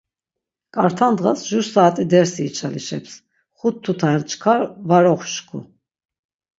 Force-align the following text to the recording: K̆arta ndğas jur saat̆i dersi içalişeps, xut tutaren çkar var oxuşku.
K̆arta 0.73 1.07
ndğas 1.11 1.39
jur 1.49 1.65
saat̆i 1.73 2.03
dersi 2.11 2.41
içalişeps, 2.49 3.13
xut 3.59 3.75
tutaren 3.83 4.21
çkar 4.29 4.61
var 4.89 5.05
oxuşku. 5.13 5.59